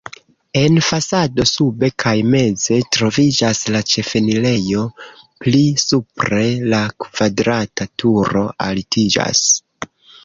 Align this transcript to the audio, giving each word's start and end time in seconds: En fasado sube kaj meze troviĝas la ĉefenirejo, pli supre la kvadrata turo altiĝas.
En 0.59 0.77
fasado 0.85 1.43
sube 1.49 1.89
kaj 2.03 2.13
meze 2.35 2.79
troviĝas 2.97 3.61
la 3.75 3.81
ĉefenirejo, 3.91 4.87
pli 5.45 5.63
supre 5.85 6.43
la 6.75 6.81
kvadrata 7.05 7.91
turo 8.05 8.45
altiĝas. 8.71 9.45